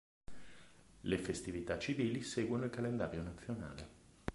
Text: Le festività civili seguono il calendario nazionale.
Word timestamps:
Le 1.03 1.17
festività 1.19 1.77
civili 1.77 2.23
seguono 2.23 2.63
il 2.63 2.71
calendario 2.71 3.21
nazionale. 3.21 3.89